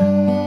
Música 0.00 0.43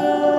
Oh. 0.00 0.37